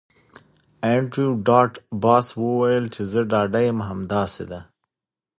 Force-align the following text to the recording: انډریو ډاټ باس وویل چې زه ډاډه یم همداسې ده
انډریو 0.91 1.29
ډاټ 1.47 1.73
باس 2.03 2.27
وویل 2.41 2.85
چې 2.93 3.01
زه 3.11 3.21
ډاډه 3.31 3.59
یم 3.69 3.79
همداسې 3.89 4.43
ده 4.51 4.61